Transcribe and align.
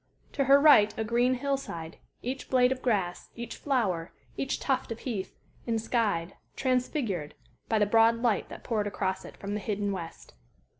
To 0.31 0.45
her 0.45 0.59
right 0.59 0.97
a 0.97 1.03
green 1.03 1.35
hill 1.35 1.57
side 1.57 1.97
each 2.23 2.49
blade 2.49 2.71
of 2.71 2.81
grass, 2.81 3.29
each 3.35 3.55
flower, 3.57 4.11
each 4.35 4.59
tuft 4.59 4.91
of 4.91 5.01
heath, 5.01 5.37
enskied, 5.67 6.31
transfigured, 6.55 7.35
by 7.69 7.77
the 7.77 7.85
broad 7.85 8.15
light 8.19 8.49
that 8.49 8.63
poured 8.63 8.87
across 8.87 9.25
it 9.25 9.37
from 9.37 9.53
the 9.53 9.59
hidden 9.59 9.91
west. 9.91 10.33